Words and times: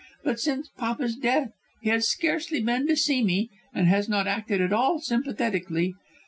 But 0.23 0.39
since 0.39 0.67
papa's 0.69 1.15
death 1.15 1.51
he 1.83 1.89
has 1.91 2.09
scarcely 2.09 2.59
been 2.59 2.87
to 2.87 2.95
see 2.95 3.23
me 3.23 3.51
and 3.71 3.85
has 3.85 4.09
not 4.09 4.25
acted 4.25 4.59
at 4.59 4.73
all 4.73 4.97
sympathetically. 4.97 5.93